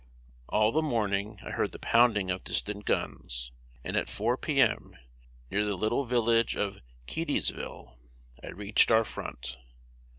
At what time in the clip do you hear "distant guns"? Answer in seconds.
2.43-3.51